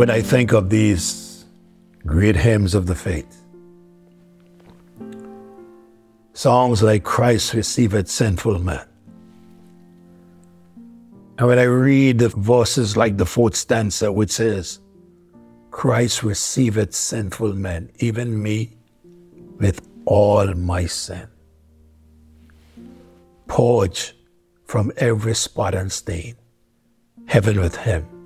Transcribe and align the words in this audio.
When 0.00 0.08
I 0.08 0.22
think 0.22 0.52
of 0.52 0.70
these 0.70 1.44
great 2.06 2.34
hymns 2.34 2.74
of 2.74 2.86
the 2.86 2.94
faith, 2.94 3.44
songs 6.32 6.82
like 6.82 7.04
Christ 7.04 7.52
receiveth 7.52 8.08
sinful 8.08 8.60
Man. 8.60 8.86
And 11.36 11.48
when 11.48 11.58
I 11.58 11.64
read 11.64 12.18
the 12.18 12.30
verses 12.30 12.96
like 12.96 13.18
the 13.18 13.26
fourth 13.26 13.54
stanza, 13.54 14.10
which 14.10 14.30
says, 14.30 14.80
Christ 15.70 16.22
receiveth 16.22 16.94
sinful 16.94 17.52
men, 17.52 17.90
even 17.98 18.42
me, 18.42 18.78
with 19.58 19.86
all 20.06 20.46
my 20.54 20.86
sin. 20.86 21.28
Purge 23.48 24.14
from 24.64 24.92
every 24.96 25.34
spot 25.34 25.74
and 25.74 25.92
stain. 25.92 26.36
Heaven 27.26 27.60
with 27.60 27.76
him 27.76 28.19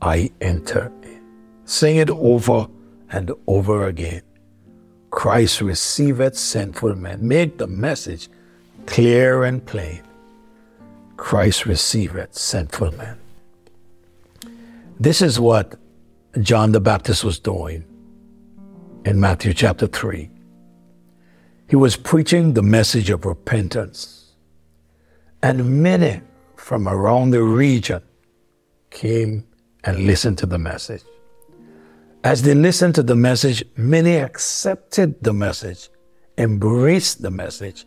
I 0.00 0.30
enter 0.40 0.92
in. 1.02 1.22
Sing 1.64 1.96
it 1.96 2.10
over 2.10 2.68
and 3.10 3.32
over 3.46 3.86
again. 3.86 4.22
Christ 5.10 5.60
receiveth 5.60 6.36
sinful 6.36 6.94
men. 6.96 7.26
Make 7.26 7.58
the 7.58 7.66
message 7.66 8.28
clear 8.86 9.44
and 9.44 9.64
plain. 9.64 10.02
Christ 11.16 11.66
receiveth 11.66 12.34
sinful 12.34 12.92
men. 12.92 13.18
This 15.00 15.20
is 15.22 15.40
what 15.40 15.74
John 16.40 16.72
the 16.72 16.80
Baptist 16.80 17.24
was 17.24 17.38
doing 17.38 17.84
in 19.04 19.18
Matthew 19.18 19.52
chapter 19.54 19.86
3. 19.86 20.30
He 21.68 21.76
was 21.76 21.96
preaching 21.96 22.54
the 22.54 22.62
message 22.62 23.10
of 23.10 23.24
repentance. 23.24 24.34
And 25.42 25.82
many 25.82 26.20
from 26.56 26.88
around 26.88 27.30
the 27.30 27.42
region 27.42 28.02
came 28.90 29.44
and 29.88 30.06
listened 30.06 30.36
to 30.36 30.44
the 30.44 30.58
message. 30.58 31.02
As 32.22 32.42
they 32.42 32.52
listened 32.52 32.94
to 32.96 33.02
the 33.02 33.16
message, 33.16 33.64
many 33.74 34.16
accepted 34.16 35.22
the 35.22 35.32
message, 35.32 35.88
embraced 36.36 37.22
the 37.22 37.30
message, 37.30 37.86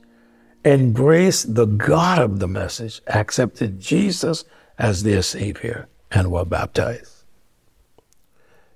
embraced 0.65 1.53
the 1.53 1.65
God 1.65 2.17
of 2.17 2.39
the 2.39 2.47
message, 2.47 3.01
accepted 3.05 3.79
Jesus 3.79 4.45
as 4.79 5.03
their 5.03 5.21
Savior, 5.21 5.87
and 6.09 6.31
were 6.31 6.43
baptized. 6.43 7.23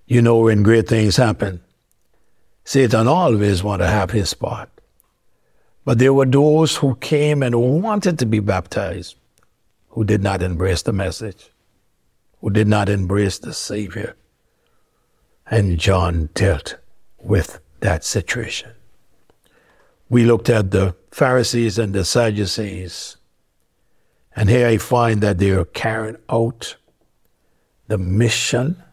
You 0.05 0.21
know, 0.21 0.37
when 0.37 0.61
great 0.61 0.87
things 0.87 1.17
happen, 1.17 1.61
Satan 2.63 3.07
always 3.07 3.63
want 3.63 3.81
to 3.81 3.87
have 3.87 4.11
his 4.11 4.35
part. 4.35 4.69
But 5.83 5.97
there 5.97 6.13
were 6.13 6.27
those 6.27 6.75
who 6.75 6.93
came 6.97 7.41
and 7.41 7.55
wanted 7.81 8.19
to 8.19 8.27
be 8.27 8.39
baptized 8.39 9.15
who 9.89 10.03
did 10.03 10.21
not 10.21 10.43
embrace 10.43 10.83
the 10.83 10.93
message, 10.93 11.49
who 12.41 12.49
did 12.49 12.67
not 12.67 12.89
embrace 12.89 13.39
the 13.39 13.53
Savior. 13.53 14.15
And 15.47 15.77
John 15.79 16.29
dealt 16.33 16.77
with 17.19 17.59
that 17.79 18.03
situation. 18.03 18.71
We 20.09 20.25
looked 20.25 20.49
at 20.49 20.71
the 20.71 20.95
Pharisees 21.11 21.79
and 21.79 21.93
the 21.93 22.05
Sadducees, 22.05 23.17
and 24.35 24.49
here 24.49 24.67
I 24.67 24.77
find 24.77 25.21
that 25.21 25.37
they 25.37 25.51
are 25.51 25.65
carrying 25.65 26.17
out 26.29 26.75
the 27.87 27.97
mission 27.97 28.83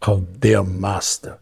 of 0.00 0.40
their 0.40 0.64
master. 0.64 1.38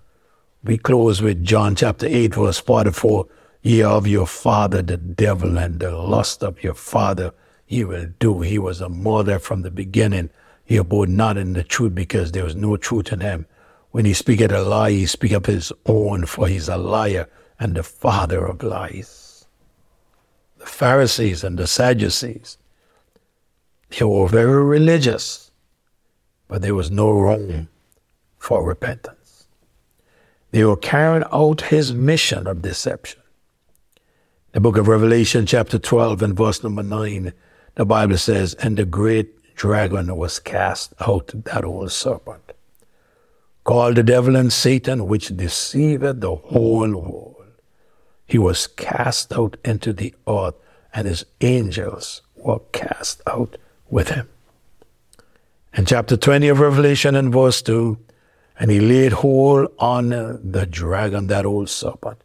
We 0.64 0.78
close 0.78 1.22
with 1.22 1.44
John 1.44 1.76
chapter 1.76 2.06
8, 2.06 2.34
verse 2.34 2.58
44 2.58 3.26
Ye 3.62 3.82
of 3.82 4.06
your 4.06 4.26
father 4.26 4.82
the 4.82 4.96
devil, 4.96 5.58
and 5.58 5.80
the 5.80 5.94
lust 5.94 6.42
of 6.42 6.62
your 6.62 6.74
father 6.74 7.32
ye 7.68 7.84
will 7.84 8.08
do. 8.18 8.40
He 8.40 8.58
was 8.58 8.80
a 8.80 8.88
murderer 8.88 9.38
from 9.38 9.62
the 9.62 9.70
beginning. 9.70 10.30
He 10.70 10.76
abode 10.76 11.08
not 11.08 11.36
in 11.36 11.54
the 11.54 11.64
truth 11.64 11.96
because 11.96 12.30
there 12.30 12.44
was 12.44 12.54
no 12.54 12.76
truth 12.76 13.12
in 13.12 13.18
him. 13.18 13.46
When 13.90 14.04
he 14.04 14.14
speaketh 14.14 14.52
a 14.52 14.62
lie, 14.62 14.92
he 14.92 15.04
speaketh 15.04 15.46
his 15.46 15.72
own, 15.84 16.26
for 16.26 16.46
he 16.46 16.54
is 16.54 16.68
a 16.68 16.76
liar 16.76 17.28
and 17.58 17.74
the 17.74 17.82
father 17.82 18.46
of 18.46 18.62
lies. 18.62 19.46
The 20.58 20.66
Pharisees 20.66 21.42
and 21.42 21.58
the 21.58 21.66
Sadducees, 21.66 22.56
they 23.88 24.04
were 24.04 24.28
very 24.28 24.64
religious, 24.64 25.50
but 26.46 26.62
there 26.62 26.76
was 26.76 26.88
no 26.88 27.10
room 27.10 27.68
for 28.38 28.64
repentance. 28.64 29.48
They 30.52 30.62
were 30.62 30.76
carrying 30.76 31.24
out 31.32 31.62
his 31.62 31.92
mission 31.92 32.46
of 32.46 32.62
deception. 32.62 33.20
The 34.52 34.60
book 34.60 34.76
of 34.76 34.86
Revelation, 34.86 35.46
chapter 35.46 35.80
12, 35.80 36.22
and 36.22 36.36
verse 36.36 36.62
number 36.62 36.84
9, 36.84 37.32
the 37.74 37.84
Bible 37.84 38.18
says, 38.18 38.54
And 38.54 38.76
the 38.76 38.84
great 38.84 39.39
dragon 39.60 40.16
was 40.16 40.38
cast 40.38 40.94
out, 41.06 41.30
that 41.44 41.66
old 41.66 41.92
serpent, 41.92 42.52
called 43.62 43.94
the 43.94 44.02
devil 44.02 44.34
and 44.34 44.50
Satan, 44.50 45.06
which 45.06 45.36
deceiveth 45.36 46.22
the 46.22 46.34
whole 46.34 46.90
world. 46.90 47.52
He 48.24 48.38
was 48.38 48.66
cast 48.66 49.34
out 49.34 49.58
into 49.62 49.92
the 49.92 50.14
earth, 50.26 50.54
and 50.94 51.06
his 51.06 51.26
angels 51.42 52.22
were 52.34 52.60
cast 52.72 53.20
out 53.26 53.58
with 53.90 54.08
him. 54.08 54.30
In 55.74 55.84
chapter 55.84 56.16
20 56.16 56.48
of 56.48 56.60
Revelation, 56.60 57.14
in 57.14 57.30
verse 57.30 57.60
2, 57.60 57.98
and 58.58 58.70
he 58.70 58.80
laid 58.80 59.12
hold 59.12 59.68
on 59.78 60.08
the 60.08 60.64
dragon, 60.64 61.26
that 61.26 61.44
old 61.44 61.68
serpent, 61.68 62.18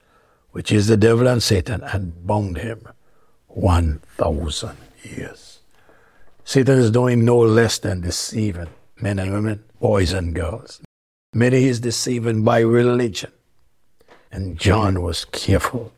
which 0.52 0.72
is 0.72 0.88
the 0.88 0.96
devil 0.96 1.28
and 1.28 1.44
Satan, 1.44 1.84
and 1.84 2.26
bound 2.26 2.60
him 2.60 2.88
1,000 3.48 4.78
years. 5.04 5.55
Satan 6.46 6.80
is 6.80 6.92
doing 6.92 7.26
no 7.26 7.38
less 7.40 7.80
than 7.80 8.02
deceiving 8.02 8.70
men 9.02 9.20
and 9.20 9.34
women, 9.34 9.64
boys 9.82 10.14
and 10.14 10.34
girls. 10.34 10.80
Many 11.34 11.66
is 11.66 11.82
deceiving 11.82 12.44
by 12.44 12.60
religion. 12.60 13.32
And 14.32 14.58
John 14.58 15.02
was 15.02 15.26
careful 15.26 15.92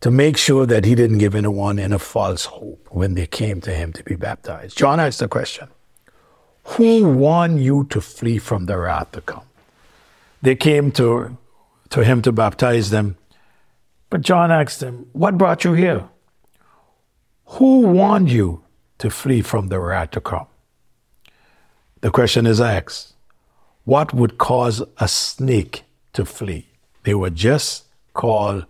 to 0.00 0.10
make 0.10 0.36
sure 0.36 0.66
that 0.66 0.84
he 0.84 0.94
didn't 0.94 1.18
give 1.18 1.34
anyone 1.34 1.80
any 1.80 1.98
false 1.98 2.44
hope 2.44 2.86
when 2.92 3.14
they 3.14 3.26
came 3.26 3.60
to 3.62 3.72
him 3.72 3.92
to 3.94 4.04
be 4.04 4.14
baptized. 4.14 4.78
John 4.78 5.00
asked 5.00 5.18
the 5.18 5.28
question, 5.28 5.68
Who 6.64 7.08
warned 7.08 7.60
you 7.60 7.84
to 7.90 8.00
flee 8.00 8.38
from 8.38 8.66
the 8.66 8.78
wrath 8.78 9.12
to 9.12 9.20
come? 9.20 9.46
They 10.42 10.54
came 10.54 10.92
to, 10.92 11.36
to 11.90 12.04
him 12.04 12.22
to 12.22 12.30
baptize 12.30 12.90
them 12.90 13.16
but 14.10 14.20
John 14.20 14.50
asked 14.50 14.82
him, 14.82 15.06
What 15.12 15.38
brought 15.38 15.64
you 15.64 15.72
here? 15.72 16.08
Who 17.46 17.80
warned 17.80 18.30
you 18.30 18.62
to 18.98 19.10
flee 19.10 19.42
from 19.42 19.68
the 19.68 19.78
wrath 19.78 20.12
to 20.12 20.20
come? 20.20 20.46
The 22.00 22.10
question 22.10 22.46
is 22.46 22.60
asked, 22.60 23.14
What 23.84 24.14
would 24.14 24.38
cause 24.38 24.82
a 24.98 25.08
snake 25.08 25.84
to 26.12 26.24
flee? 26.24 26.66
They 27.04 27.14
were 27.14 27.30
just 27.30 27.84
called 28.12 28.66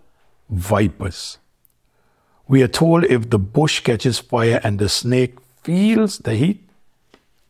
vipers. 0.49 1.37
We 2.47 2.63
are 2.63 2.67
told 2.67 3.03
if 3.05 3.29
the 3.29 3.39
bush 3.39 3.81
catches 3.81 4.19
fire 4.19 4.61
and 4.63 4.79
the 4.79 4.89
snake 4.89 5.35
feels 5.63 6.19
the 6.19 6.35
heat, 6.35 6.63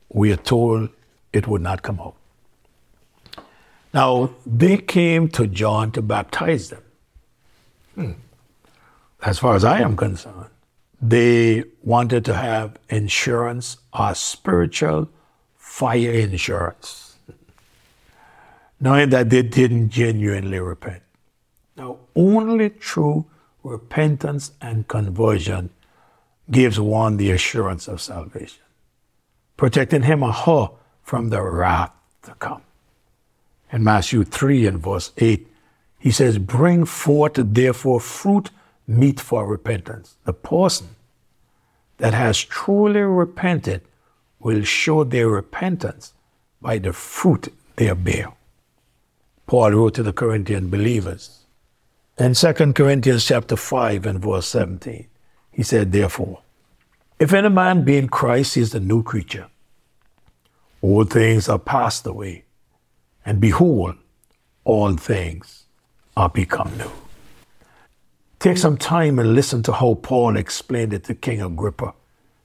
we 0.10 0.32
are 0.32 0.38
told 0.38 0.90
it 1.34 1.48
would 1.48 1.62
not 1.62 1.84
come 1.84 2.00
out. 2.00 2.16
Now, 3.94 4.32
they 4.46 4.78
came 4.78 5.28
to 5.30 5.48
John 5.48 5.92
to 5.92 6.02
baptize 6.02 6.70
them. 6.70 6.84
Hmm. 7.96 8.12
As 9.24 9.40
far 9.40 9.56
as 9.56 9.64
I 9.64 9.80
am 9.80 9.96
concerned, 9.96 10.50
they 11.02 11.64
wanted 11.84 12.26
to 12.26 12.34
have 12.34 12.78
insurance 12.90 13.78
a 13.94 14.16
spiritual 14.16 15.10
fire 15.56 16.12
insurance, 16.12 17.16
knowing 18.80 19.10
that 19.10 19.30
they 19.30 19.44
didn't 19.44 19.90
genuinely 19.90 20.60
repent. 20.60 21.04
Now, 21.76 21.98
only 22.16 22.70
true 22.72 23.26
repentance 23.64 24.52
and 24.62 24.88
conversion 24.88 25.70
gives 26.50 26.80
one 26.80 27.18
the 27.18 27.32
assurance 27.32 27.88
of 27.88 28.02
salvation, 28.02 28.64
protecting 29.58 30.04
him 30.04 30.24
or 30.24 30.32
her 30.32 30.70
from 31.04 31.30
the 31.30 31.42
wrath 31.42 31.92
to 32.24 32.34
come. 32.36 32.62
In 33.72 33.84
Matthew 33.84 34.24
3 34.24 34.66
and 34.66 34.80
verse 34.80 35.12
8, 35.18 35.48
he 36.00 36.12
says, 36.12 36.38
Bring 36.38 36.86
forth 36.86 37.34
therefore 37.36 38.00
fruit 38.00 38.50
meet 38.88 39.20
for 39.20 39.46
repentance. 39.46 40.16
The 40.24 40.34
person 40.34 40.88
that 41.98 42.14
has 42.14 42.38
truly 42.40 43.02
repented 43.02 43.82
will 44.40 44.64
show 44.64 45.04
their 45.04 45.28
repentance 45.28 46.14
by 46.62 46.78
the 46.78 46.94
fruit 46.94 47.54
they 47.76 47.92
bear. 47.94 48.32
Paul 49.46 49.72
wrote 49.72 49.96
to 49.96 50.04
the 50.04 50.14
Corinthian 50.14 50.70
believers. 50.70 51.46
In 52.18 52.34
2 52.34 52.74
Corinthians 52.74 53.26
chapter 53.26 53.56
5 53.56 54.06
and 54.06 54.20
verse 54.20 54.48
17, 54.48 55.08
he 55.52 55.64
said, 55.64 55.92
Therefore, 55.92 56.42
if 57.20 57.34
any 57.34 57.50
man 57.50 57.84
be 57.84 57.98
in 57.98 58.10
Christ, 58.10 58.56
he 58.56 58.62
is 58.62 58.76
a 58.76 58.80
new 58.80 59.04
creature. 59.04 59.48
All 60.82 61.04
things 61.04 61.50
are 61.50 61.60
passed 61.60 62.06
away, 62.06 62.46
and 63.26 63.40
behold, 63.40 63.96
all 64.64 64.96
things 64.98 65.64
are 66.16 66.30
become 66.30 66.76
new. 66.78 66.92
Take 68.40 68.58
some 68.60 68.78
time 68.78 69.18
and 69.18 69.34
listen 69.34 69.64
to 69.64 69.74
how 69.74 69.96
Paul 69.96 70.38
explained 70.38 70.94
it 70.94 71.04
to 71.06 71.16
King 71.16 71.42
Agrippa 71.42 71.96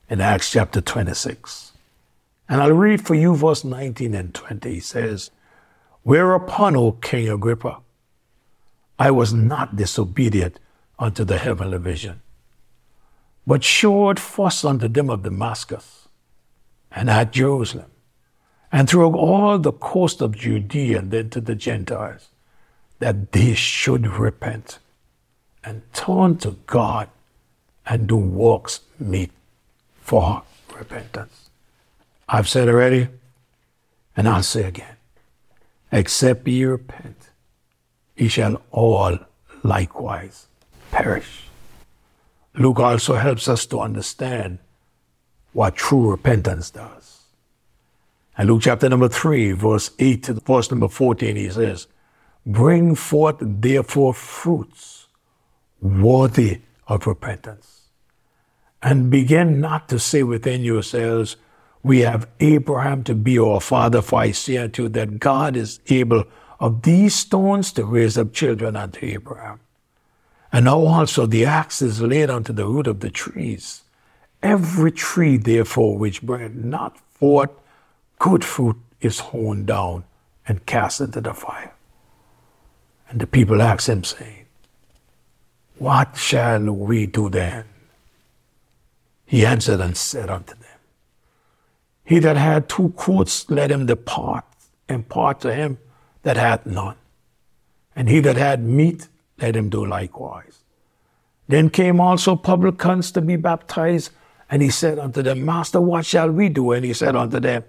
in 0.08 0.22
Acts 0.22 0.50
chapter 0.50 0.80
26. 0.80 1.72
And 2.48 2.62
I'll 2.62 2.72
read 2.72 3.06
for 3.06 3.14
you 3.14 3.36
verse 3.36 3.62
19 3.62 4.14
and 4.14 4.34
20. 4.34 4.72
He 4.72 4.80
says, 4.80 5.30
Whereupon, 6.02 6.76
O 6.76 6.92
King 6.92 7.28
Agrippa, 7.28 7.80
I 8.98 9.10
was 9.10 9.34
not 9.34 9.76
disobedient 9.76 10.58
unto 10.98 11.24
the 11.24 11.36
heavenly 11.36 11.78
vision, 11.78 12.22
but 13.46 13.62
showed 13.62 14.18
forth 14.18 14.64
unto 14.64 14.88
them 14.88 15.10
of 15.10 15.22
Damascus 15.22 16.08
and 16.90 17.10
at 17.10 17.32
Jerusalem, 17.32 17.90
and 18.70 18.88
through 18.88 19.14
all 19.14 19.58
the 19.58 19.72
coast 19.72 20.22
of 20.22 20.36
Judea 20.36 21.00
and 21.00 21.10
then 21.10 21.28
to 21.30 21.40
the 21.40 21.54
Gentiles, 21.54 22.28
that 22.98 23.32
they 23.32 23.54
should 23.54 24.06
repent 24.06 24.78
and 25.64 25.82
turn 25.92 26.36
to 26.38 26.56
God 26.66 27.08
and 27.86 28.06
do 28.06 28.16
works 28.16 28.80
meet 28.98 29.30
for 30.00 30.42
repentance. 30.76 31.50
I've 32.28 32.48
said 32.48 32.68
already, 32.68 33.08
and 34.16 34.28
I'll 34.28 34.42
say 34.42 34.64
again. 34.64 34.96
Except 35.90 36.46
ye 36.48 36.64
repent, 36.64 37.30
ye 38.16 38.28
shall 38.28 38.62
all 38.70 39.18
likewise 39.62 40.46
perish. 40.90 41.44
Luke 42.54 42.80
also 42.80 43.14
helps 43.14 43.48
us 43.48 43.66
to 43.66 43.80
understand 43.80 44.58
what 45.52 45.76
true 45.76 46.10
repentance 46.10 46.70
does. 46.70 47.20
And 48.36 48.48
Luke 48.48 48.62
chapter 48.62 48.88
number 48.88 49.08
3, 49.08 49.52
verse 49.52 49.90
8 49.98 50.22
to 50.24 50.34
verse 50.34 50.70
number 50.70 50.88
14, 50.88 51.36
he 51.36 51.50
says, 51.50 51.86
Bring 52.46 52.94
forth 52.94 53.36
therefore 53.40 54.14
fruits 54.14 55.01
worthy 55.82 56.60
of 56.86 57.06
repentance. 57.06 57.88
And 58.82 59.10
begin 59.10 59.60
not 59.60 59.88
to 59.90 59.98
say 59.98 60.22
within 60.22 60.62
yourselves, 60.62 61.36
We 61.82 62.00
have 62.00 62.28
Abraham 62.40 63.04
to 63.04 63.14
be 63.14 63.38
our 63.38 63.60
father, 63.60 64.00
for 64.00 64.20
I 64.20 64.30
say 64.30 64.56
unto 64.56 64.84
you 64.84 64.88
that 64.90 65.18
God 65.18 65.56
is 65.56 65.80
able 65.88 66.24
of 66.60 66.82
these 66.82 67.14
stones 67.14 67.72
to 67.72 67.84
raise 67.84 68.16
up 68.16 68.32
children 68.32 68.76
unto 68.76 69.04
Abraham. 69.04 69.60
And 70.52 70.66
now 70.66 70.78
also 70.78 71.26
the 71.26 71.44
axe 71.44 71.82
is 71.82 72.00
laid 72.00 72.30
unto 72.30 72.52
the 72.52 72.66
root 72.66 72.86
of 72.86 73.00
the 73.00 73.10
trees. 73.10 73.82
Every 74.42 74.92
tree, 74.92 75.36
therefore, 75.36 75.96
which 75.96 76.22
bringeth 76.22 76.54
not 76.54 76.98
forth 76.98 77.50
good 78.18 78.44
fruit 78.44 78.76
is 79.00 79.20
hewn 79.20 79.64
down 79.64 80.04
and 80.46 80.64
cast 80.66 81.00
into 81.00 81.20
the 81.20 81.34
fire. 81.34 81.74
And 83.08 83.20
the 83.20 83.26
people 83.26 83.60
asked 83.60 83.88
him, 83.88 84.04
saying, 84.04 84.41
What 85.78 86.16
shall 86.16 86.72
we 86.72 87.06
do 87.06 87.28
then? 87.28 87.64
He 89.24 89.46
answered 89.46 89.80
and 89.80 89.96
said 89.96 90.28
unto 90.28 90.54
them, 90.54 90.78
He 92.04 92.18
that 92.18 92.36
had 92.36 92.68
two 92.68 92.90
coats, 92.96 93.48
let 93.50 93.70
him 93.70 93.86
depart, 93.86 94.44
and 94.88 95.08
part 95.08 95.40
to 95.40 95.54
him 95.54 95.78
that 96.22 96.36
hath 96.36 96.66
none. 96.66 96.96
And 97.96 98.08
he 98.08 98.20
that 98.20 98.36
had 98.36 98.62
meat, 98.62 99.08
let 99.40 99.56
him 99.56 99.68
do 99.68 99.84
likewise. 99.84 100.62
Then 101.48 101.70
came 101.70 102.00
also 102.00 102.36
publicans 102.36 103.10
to 103.12 103.20
be 103.20 103.36
baptized, 103.36 104.10
and 104.50 104.62
he 104.62 104.70
said 104.70 104.98
unto 104.98 105.22
them, 105.22 105.44
Master, 105.44 105.80
what 105.80 106.06
shall 106.06 106.30
we 106.30 106.48
do? 106.48 106.72
And 106.72 106.84
he 106.84 106.92
said 106.92 107.16
unto 107.16 107.40
them, 107.40 107.64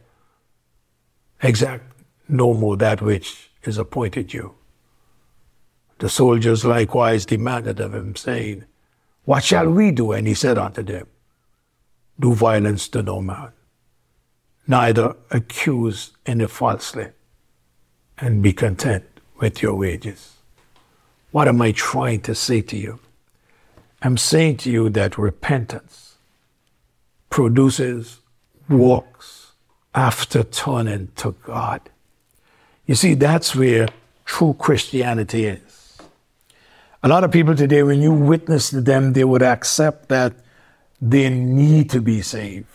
Exact 1.41 1.83
no 2.27 2.53
more 2.53 2.77
that 2.77 3.01
which 3.01 3.51
is 3.63 3.77
appointed 3.77 4.33
you. 4.33 4.55
The 5.99 6.09
soldiers 6.09 6.65
likewise 6.65 7.25
demanded 7.25 7.79
of 7.79 7.93
him, 7.93 8.15
saying, 8.15 8.65
What 9.25 9.43
shall 9.43 9.69
we 9.69 9.91
do? 9.91 10.11
And 10.11 10.27
he 10.27 10.33
said 10.33 10.57
unto 10.57 10.83
them, 10.83 11.07
Do 12.19 12.33
violence 12.33 12.87
to 12.89 13.03
no 13.03 13.21
man, 13.21 13.51
neither 14.67 15.15
accuse 15.31 16.11
any 16.25 16.47
falsely, 16.47 17.07
and 18.17 18.43
be 18.43 18.53
content 18.53 19.05
with 19.39 19.61
your 19.61 19.75
wages. 19.75 20.33
What 21.31 21.47
am 21.47 21.61
I 21.61 21.71
trying 21.71 22.21
to 22.21 22.35
say 22.35 22.61
to 22.61 22.77
you? 22.77 22.99
I'm 24.01 24.17
saying 24.17 24.57
to 24.57 24.71
you 24.71 24.89
that 24.89 25.17
repentance 25.17 26.17
produces 27.29 28.19
works 28.69 29.53
after 29.95 30.43
turning 30.43 31.07
to 31.15 31.35
God. 31.43 31.81
You 32.85 32.95
see, 32.95 33.13
that's 33.13 33.55
where 33.55 33.87
true 34.25 34.55
Christianity 34.59 35.45
is. 35.45 35.72
A 37.03 37.09
lot 37.09 37.25
of 37.25 37.31
people 37.31 37.53
today, 37.53 37.83
when 37.83 38.01
you 38.01 38.13
witness 38.13 38.69
to 38.69 38.79
them, 38.79 39.11
they 39.11 39.25
would 39.25 39.43
accept 39.43 40.07
that 40.07 40.33
they 41.01 41.29
need 41.29 41.89
to 41.89 42.01
be 42.01 42.21
saved. 42.21 42.67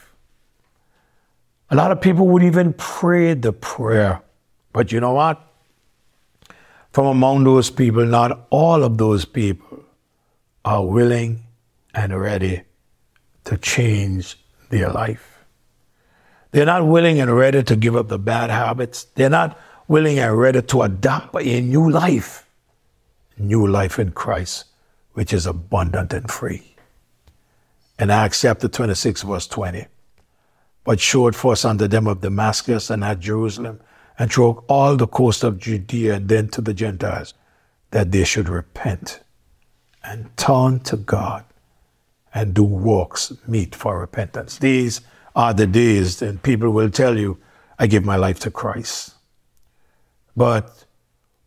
A 1.71 1.75
lot 1.75 1.91
of 1.93 2.01
people 2.01 2.27
would 2.29 2.43
even 2.43 2.75
pray 2.75 3.35
the 3.35 3.53
prayer. 3.53 4.23
But 4.73 4.93
you 4.93 5.01
know 5.01 5.13
what? 5.13 5.43
From 6.93 7.07
among 7.07 7.45
those 7.45 7.71
people, 7.71 8.05
not 8.05 8.47
all 8.51 8.85
of 8.85 8.99
those 8.99 9.25
people 9.25 9.85
are 10.65 10.85
willing 10.85 11.45
and 11.95 12.19
ready 12.19 12.63
to 13.45 13.57
change 13.57 14.39
their 14.71 14.91
life. 14.91 15.45
They're 16.51 16.67
not 16.67 16.87
willing 16.87 17.21
and 17.21 17.35
ready 17.35 17.63
to 17.63 17.77
give 17.77 17.97
up 17.97 18.09
the 18.09 18.19
bad 18.19 18.51
habits. 18.51 19.05
They're 19.15 19.31
not 19.31 19.59
willing 19.87 20.19
and 20.19 20.39
ready 20.39 20.63
to 20.63 20.83
adopt 20.83 21.35
a 21.37 21.61
new 21.61 21.91
life, 21.91 22.48
new 23.39 23.67
life 23.67 23.99
in 23.99 24.13
Christ, 24.13 24.67
which 25.13 25.33
is 25.33 25.47
abundant 25.47 26.13
and 26.13 26.31
free. 26.31 26.75
In 27.99 28.11
Acts 28.11 28.43
chapter 28.43 28.69
26, 28.69 29.23
verse 29.23 29.47
20, 29.47 29.87
but 30.85 31.01
showed 31.01 31.35
forth 31.35 31.65
unto 31.65 31.89
them 31.89 32.07
of 32.07 32.21
Damascus 32.21 32.91
and 32.91 33.03
at 33.05 33.21
Jerusalem 33.21 33.81
and 34.19 34.33
through 34.33 34.65
all 34.69 34.97
the 34.97 35.07
coast 35.07 35.45
of 35.45 35.59
Judea 35.59 36.15
and 36.15 36.29
then 36.29 36.49
to 36.49 36.61
the 36.61 36.75
Gentiles, 36.75 37.35
that 37.91 38.13
they 38.13 38.25
should 38.25 38.49
repent 38.49 39.21
and 40.03 40.35
turn 40.37 40.81
to 40.81 40.97
God 40.97 41.45
and 42.35 42.55
do 42.55 42.65
works 42.65 43.33
meet 43.47 43.75
for 43.75 43.99
repentance. 43.99 44.59
These 44.59 45.01
are 45.35 45.55
the 45.55 45.67
days, 45.67 46.21
and 46.21 46.43
people 46.43 46.71
will 46.71 46.91
tell 46.91 47.19
you, 47.19 47.39
I 47.79 47.87
give 47.87 48.05
my 48.05 48.17
life 48.17 48.41
to 48.41 48.51
Christ. 48.51 49.15
But 50.37 50.85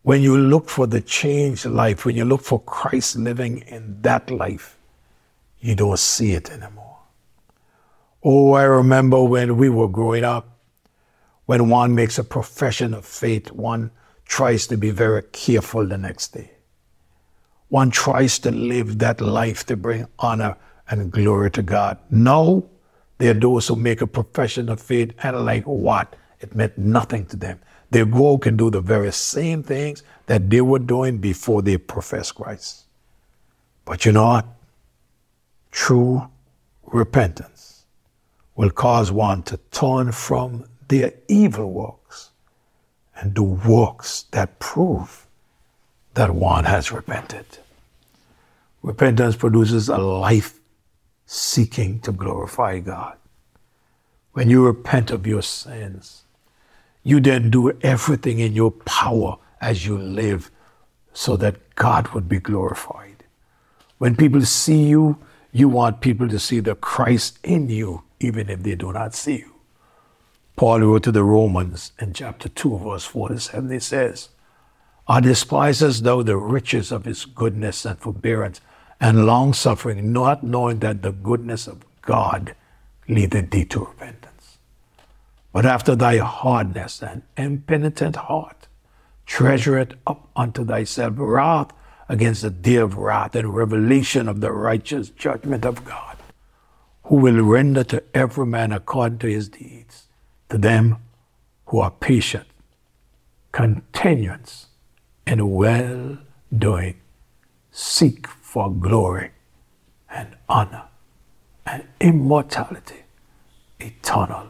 when 0.03 0.21
you 0.21 0.37
look 0.37 0.69
for 0.69 0.87
the 0.87 1.01
changed 1.01 1.65
life, 1.65 2.05
when 2.05 2.15
you 2.15 2.25
look 2.25 2.41
for 2.41 2.59
Christ 2.59 3.17
living 3.17 3.59
in 3.67 4.01
that 4.01 4.31
life, 4.31 4.77
you 5.59 5.75
don't 5.75 5.99
see 5.99 6.33
it 6.33 6.49
anymore. 6.49 6.97
Oh, 8.23 8.53
I 8.53 8.63
remember 8.63 9.23
when 9.23 9.57
we 9.57 9.69
were 9.69 9.87
growing 9.87 10.23
up, 10.23 10.57
when 11.45 11.69
one 11.69 11.93
makes 11.93 12.17
a 12.17 12.23
profession 12.23 12.93
of 12.93 13.05
faith, 13.05 13.51
one 13.51 13.91
tries 14.25 14.67
to 14.67 14.77
be 14.77 14.89
very 14.91 15.23
careful 15.31 15.85
the 15.85 15.97
next 15.97 16.29
day. 16.29 16.51
One 17.69 17.91
tries 17.91 18.39
to 18.39 18.51
live 18.51 18.99
that 18.99 19.21
life 19.21 19.65
to 19.67 19.77
bring 19.77 20.07
honor 20.19 20.57
and 20.89 21.11
glory 21.11 21.51
to 21.51 21.61
God. 21.61 21.97
No, 22.09 22.69
there 23.17 23.31
are 23.31 23.39
those 23.39 23.67
who 23.67 23.75
make 23.75 24.01
a 24.01 24.07
profession 24.07 24.69
of 24.69 24.81
faith 24.81 25.13
and 25.23 25.45
like 25.45 25.63
what? 25.65 26.15
It 26.39 26.55
meant 26.55 26.77
nothing 26.77 27.25
to 27.27 27.37
them. 27.37 27.59
They 27.91 28.05
go 28.05 28.37
can 28.37 28.57
do 28.57 28.69
the 28.69 28.81
very 28.81 29.11
same 29.11 29.63
things 29.63 30.01
that 30.25 30.49
they 30.49 30.61
were 30.61 30.79
doing 30.79 31.17
before 31.17 31.61
they 31.61 31.77
professed 31.77 32.35
Christ. 32.35 32.85
But 33.85 34.05
you 34.05 34.13
know 34.13 34.25
what? 34.25 34.45
True 35.71 36.29
repentance 36.85 37.85
will 38.55 38.69
cause 38.69 39.11
one 39.11 39.43
to 39.43 39.57
turn 39.71 40.11
from 40.11 40.65
their 40.87 41.13
evil 41.27 41.71
works 41.71 42.31
and 43.15 43.33
do 43.33 43.43
works 43.43 44.23
that 44.31 44.59
prove 44.59 45.27
that 46.13 46.33
one 46.33 46.65
has 46.65 46.91
repented. 46.91 47.45
Repentance 48.81 49.35
produces 49.35 49.89
a 49.89 49.97
life 49.97 50.59
seeking 51.25 51.99
to 52.01 52.11
glorify 52.11 52.79
God. 52.79 53.17
When 54.33 54.49
you 54.49 54.65
repent 54.65 55.11
of 55.11 55.27
your 55.27 55.41
sins, 55.41 56.23
you 57.03 57.19
then 57.19 57.49
do 57.49 57.71
everything 57.81 58.39
in 58.39 58.53
your 58.53 58.71
power 58.71 59.37
as 59.59 59.85
you 59.85 59.97
live 59.97 60.51
so 61.13 61.35
that 61.37 61.75
God 61.75 62.09
would 62.09 62.29
be 62.29 62.39
glorified. 62.39 63.23
When 63.97 64.15
people 64.15 64.41
see 64.41 64.83
you, 64.83 65.17
you 65.51 65.67
want 65.69 66.01
people 66.01 66.29
to 66.29 66.39
see 66.39 66.59
the 66.59 66.75
Christ 66.75 67.39
in 67.43 67.69
you, 67.69 68.03
even 68.19 68.49
if 68.49 68.63
they 68.63 68.75
do 68.75 68.93
not 68.93 69.13
see 69.13 69.37
you. 69.37 69.53
Paul 70.55 70.81
wrote 70.81 71.03
to 71.03 71.11
the 71.11 71.23
Romans 71.23 71.91
in 71.99 72.13
chapter 72.13 72.47
2, 72.49 72.77
verse 72.79 73.05
47, 73.05 73.71
he 73.71 73.79
says, 73.79 74.29
I 75.07 75.19
despise 75.19 75.81
as 75.81 76.03
though 76.03 76.23
the 76.23 76.37
riches 76.37 76.91
of 76.91 77.05
his 77.05 77.25
goodness 77.25 77.85
and 77.85 77.99
forbearance 77.99 78.61
and 78.99 79.25
long 79.25 79.53
suffering, 79.53 80.13
not 80.13 80.43
knowing 80.43 80.79
that 80.79 81.01
the 81.01 81.11
goodness 81.11 81.67
of 81.67 81.83
God 82.01 82.55
leadeth 83.07 83.49
thee 83.49 83.65
to 83.65 83.79
repentance? 83.79 84.20
But 85.53 85.65
after 85.65 85.95
thy 85.95 86.17
hardness 86.17 87.01
and 87.01 87.23
impenitent 87.37 88.15
heart, 88.15 88.67
treasure 89.25 89.77
it 89.77 89.95
up 90.07 90.29
unto 90.35 90.65
thyself 90.65 91.13
wrath 91.17 91.71
against 92.07 92.41
the 92.41 92.49
day 92.49 92.75
of 92.75 92.97
wrath 92.97 93.35
and 93.35 93.53
revelation 93.53 94.27
of 94.27 94.41
the 94.41 94.51
righteous 94.51 95.09
judgment 95.09 95.65
of 95.65 95.85
God, 95.85 96.17
who 97.03 97.15
will 97.17 97.41
render 97.41 97.83
to 97.85 98.03
every 98.13 98.45
man 98.45 98.71
according 98.71 99.19
to 99.19 99.27
his 99.27 99.49
deeds 99.49 100.07
to 100.49 100.57
them 100.57 100.97
who 101.67 101.79
are 101.79 101.91
patient 101.91 102.45
continuance 103.51 104.67
in 105.27 105.49
well 105.49 106.17
doing. 106.55 106.99
Seek 107.71 108.27
for 108.27 108.71
glory 108.71 109.31
and 110.09 110.35
honor 110.49 110.83
and 111.65 111.87
immortality, 111.99 113.03
eternal. 113.79 114.47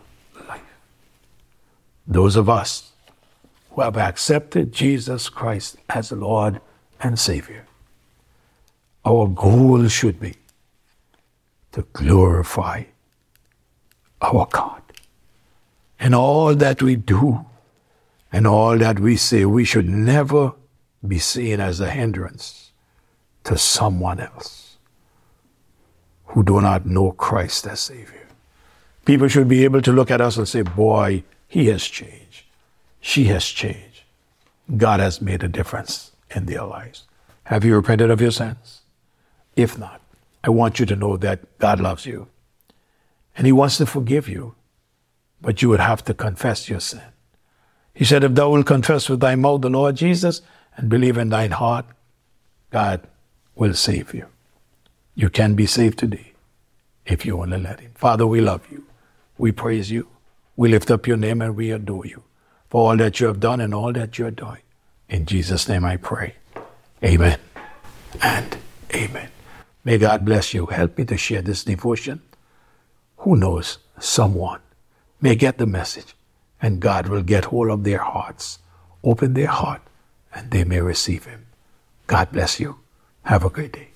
Those 2.08 2.36
of 2.36 2.50
us 2.50 2.92
who 3.72 3.82
have 3.82 3.98
accepted 3.98 4.72
Jesus 4.72 5.30
Christ 5.30 5.78
as 5.90 6.12
Lord 6.12 6.60
and 7.00 7.18
Savior, 7.18 7.66
our 9.06 9.28
goal 9.28 9.88
should 9.88 10.20
be 10.20 10.36
to 11.72 11.86
glorify 11.94 12.84
our 14.22 14.48
God. 14.52 14.82
In 16.00 16.14
all 16.14 16.56
that 16.56 16.82
we 16.82 16.96
do 16.96 17.46
and 18.32 18.46
all 18.46 18.78
that 18.78 19.00
we 19.00 19.16
say, 19.16 19.46
we 19.46 19.64
should 19.64 19.88
never 19.88 20.54
be 21.08 21.20
seen 21.20 21.60
as 21.60 21.80
a 21.80 21.90
hindrance 21.90 22.72
to 23.44 23.58
someone 23.58 24.20
else 24.20 24.78
who 26.26 26.44
do 26.44 26.62
not 26.62 26.86
know 26.86 27.12
Christ 27.12 27.68
as 27.68 27.80
Savior. 27.80 28.28
People 29.06 29.28
should 29.28 29.48
be 29.48 29.64
able 29.64 29.82
to 29.82 29.92
look 29.92 30.12
at 30.12 30.22
us 30.22 30.38
and 30.38 30.48
say, 30.48 30.62
Boy, 30.62 31.24
he 31.52 31.66
has 31.68 31.86
changed. 31.86 32.46
She 33.02 33.26
has 33.26 33.46
changed. 33.46 34.04
God 34.78 35.02
has 35.02 35.22
made 35.22 35.44
a 35.44 35.50
difference 35.50 36.14
in 36.34 36.46
their 36.46 36.64
lives. 36.64 37.04
Have 37.44 37.66
you 37.66 37.76
repented 37.76 38.10
of 38.10 38.22
your 38.22 38.32
sins? 38.32 38.84
If 39.58 39.78
not, 39.78 40.00
I 40.46 40.50
want 40.50 40.80
you 40.80 40.86
to 40.86 40.96
know 40.96 41.18
that 41.18 41.60
God 41.60 41.82
loves 41.82 42.06
you 42.06 42.30
and 43.36 43.46
He 43.46 43.52
wants 43.52 43.76
to 43.80 43.86
forgive 43.86 44.30
you, 44.30 44.56
but 45.42 45.62
you 45.62 45.68
would 45.68 45.82
have 45.82 46.06
to 46.06 46.14
confess 46.14 46.70
your 46.70 46.80
sin. 46.80 47.12
He 47.94 48.06
said, 48.06 48.24
If 48.24 48.34
thou 48.34 48.52
wilt 48.52 48.66
confess 48.66 49.10
with 49.10 49.20
thy 49.20 49.36
mouth 49.36 49.60
the 49.60 49.70
Lord 49.70 49.98
Jesus 49.98 50.42
and 50.78 50.88
believe 50.88 51.18
in 51.18 51.28
thine 51.28 51.52
heart, 51.52 51.86
God 52.70 53.06
will 53.56 53.74
save 53.74 54.14
you. 54.14 54.28
You 55.16 55.30
can 55.30 55.56
be 55.56 55.66
saved 55.66 56.00
today 56.00 56.32
if 57.06 57.26
you 57.26 57.42
only 57.42 57.60
let 57.60 57.82
Him. 57.82 57.92
Father, 57.96 58.26
we 58.26 58.40
love 58.40 58.66
you. 58.72 58.86
We 59.38 59.52
praise 59.52 59.92
you. 59.92 60.08
We 60.56 60.70
lift 60.70 60.92
up 60.92 61.08
your 61.08 61.18
name 61.18 61.42
and 61.42 61.56
we 61.56 61.72
adore 61.72 62.06
you 62.06 62.24
for 62.70 62.90
all 62.90 62.98
that 62.98 63.20
you 63.20 63.28
have 63.28 63.40
done 63.40 63.62
and 63.62 63.74
all 63.74 63.94
that 63.94 64.18
you're 64.18 64.32
doing. 64.32 64.62
In 65.10 65.26
Jesus' 65.26 65.68
name 65.68 65.86
I 65.86 65.98
pray. 65.98 66.36
Amen 67.04 67.40
and 68.22 68.58
amen. 68.94 69.30
May 69.84 69.98
God 69.98 70.26
bless 70.26 70.54
you. 70.54 70.68
Help 70.68 70.98
me 70.98 71.06
to 71.06 71.18
share 71.18 71.42
this 71.42 71.64
devotion. 71.64 72.22
Who 73.18 73.36
knows? 73.36 73.78
Someone 74.00 74.60
may 75.20 75.36
get 75.36 75.58
the 75.58 75.66
message 75.66 76.16
and 76.62 76.80
God 76.80 77.08
will 77.08 77.24
get 77.24 77.46
hold 77.46 77.70
of 77.70 77.84
their 77.84 78.00
hearts, 78.00 78.60
open 79.04 79.34
their 79.34 79.48
heart, 79.48 79.82
and 80.34 80.52
they 80.52 80.64
may 80.64 80.82
receive 80.82 81.26
Him. 81.26 81.48
God 82.08 82.32
bless 82.32 82.60
you. 82.60 82.78
Have 83.24 83.44
a 83.44 83.50
great 83.50 83.74
day. 83.74 83.91